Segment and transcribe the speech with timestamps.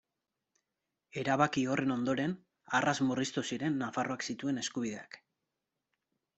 [1.23, 2.33] Erabaki horren ondoren,
[2.79, 5.25] arras murriztu ziren Nafarroak zituen eskubideak.